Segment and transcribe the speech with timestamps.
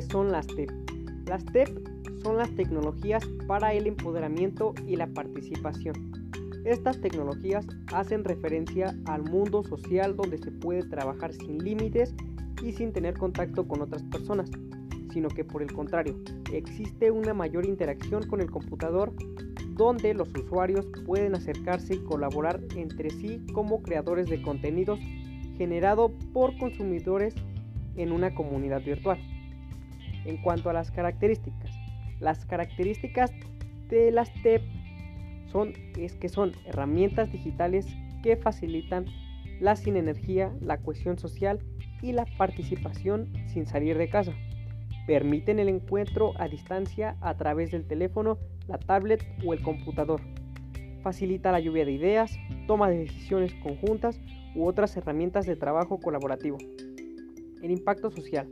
[0.00, 0.70] son las TEP?
[1.26, 1.68] Las TEP
[2.22, 6.12] son las tecnologías para el empoderamiento y la participación.
[6.64, 12.14] Estas tecnologías hacen referencia al mundo social donde se puede trabajar sin límites
[12.62, 14.50] y sin tener contacto con otras personas,
[15.12, 16.16] sino que por el contrario,
[16.52, 19.12] existe una mayor interacción con el computador
[19.72, 25.00] donde los usuarios pueden acercarse y colaborar entre sí como creadores de contenidos
[25.56, 27.34] generado por consumidores
[27.96, 29.18] en una comunidad virtual.
[30.24, 31.70] En cuanto a las características,
[32.20, 33.32] las características
[33.88, 34.62] de las TEP
[35.46, 37.86] son, es que son herramientas digitales
[38.22, 39.06] que facilitan
[39.60, 41.60] la sin energía, la cohesión social
[42.02, 44.32] y la participación sin salir de casa.
[45.06, 50.20] Permiten el encuentro a distancia a través del teléfono, la tablet o el computador.
[51.02, 52.32] Facilita la lluvia de ideas,
[52.66, 54.20] toma de decisiones conjuntas
[54.54, 56.58] u otras herramientas de trabajo colaborativo.
[57.62, 58.50] El impacto social.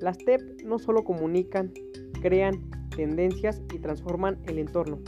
[0.00, 1.72] Las TEP no solo comunican,
[2.20, 4.98] crean tendencias y transforman el entorno,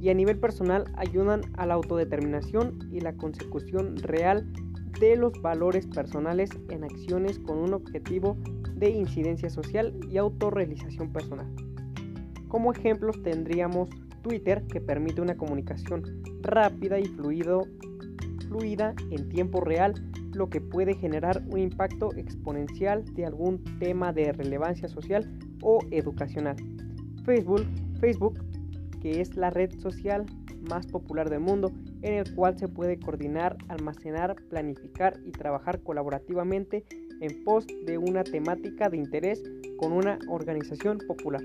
[0.00, 4.52] y a nivel personal ayudan a la autodeterminación y la consecución real
[5.00, 8.36] de los valores personales en acciones con un objetivo
[8.74, 11.46] de incidencia social y autorrealización personal.
[12.48, 13.88] Como ejemplos tendríamos
[14.22, 19.94] Twitter, que permite una comunicación rápida y fluida en tiempo real,
[20.34, 25.30] lo que puede generar un impacto exponencial de algún tema de relevancia social
[25.62, 26.56] o educacional.
[27.24, 27.64] Facebook,
[28.00, 28.38] Facebook
[29.00, 30.24] que es la red social
[30.68, 31.72] más popular del mundo,
[32.02, 36.84] en el cual se puede coordinar, almacenar, planificar y trabajar colaborativamente
[37.20, 39.42] en pos de una temática de interés
[39.76, 41.42] con una organización popular.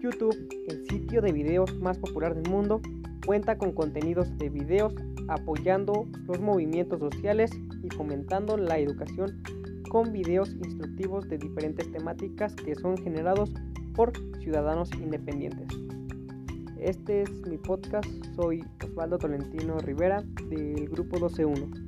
[0.00, 0.36] YouTube,
[0.68, 2.80] el sitio de videos más popular del mundo,
[3.26, 4.94] cuenta con contenidos de videos
[5.26, 7.50] apoyando los movimientos sociales
[7.98, 9.42] fomentando la educación
[9.90, 13.52] con videos instructivos de diferentes temáticas que son generados
[13.94, 15.66] por ciudadanos independientes.
[16.78, 21.87] Este es mi podcast, soy Osvaldo Tolentino Rivera del grupo 121.